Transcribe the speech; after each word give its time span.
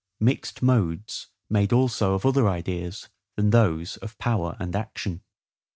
Mixed 0.19 0.63
Modes 0.63 1.27
made 1.47 1.71
also 1.71 2.15
of 2.15 2.25
other 2.25 2.49
Ideas 2.49 3.07
than 3.35 3.51
those 3.51 3.97
of 3.97 4.17
Power 4.17 4.57
and 4.59 4.75
Action. 4.75 5.21